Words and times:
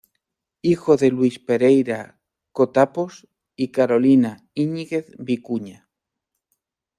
Hijo 0.63 0.97
de 0.97 1.11
Luis 1.11 1.37
Pereira 1.37 2.19
Cotapos 2.53 3.27
y 3.55 3.67
"Carolina 3.67 4.43
Íñiguez 4.55 5.11
Vicuña". 5.19 5.91